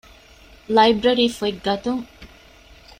ލައިބްރަރީފޮތް 0.75 1.59
ގަތުން 1.65 2.03